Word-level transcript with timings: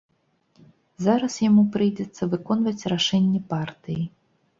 Зараз 1.07 1.35
яму 1.49 1.63
прыйдзецца 1.75 2.29
выконваць 2.31 2.87
рашэнне 2.95 3.43
партыі. 3.53 4.01